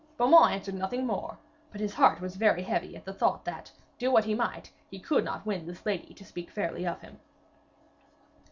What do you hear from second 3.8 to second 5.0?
do what he might, he